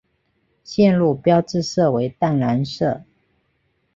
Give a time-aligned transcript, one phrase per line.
[0.63, 3.03] 线路标志色为淡蓝色。